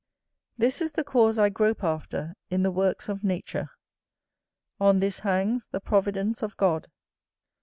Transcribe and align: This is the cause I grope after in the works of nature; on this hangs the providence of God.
This 0.57 0.81
is 0.81 0.93
the 0.93 1.03
cause 1.03 1.37
I 1.37 1.49
grope 1.49 1.83
after 1.83 2.33
in 2.49 2.63
the 2.63 2.71
works 2.71 3.07
of 3.07 3.23
nature; 3.23 3.69
on 4.79 4.97
this 4.97 5.19
hangs 5.19 5.67
the 5.67 5.79
providence 5.79 6.41
of 6.41 6.57
God. 6.57 6.87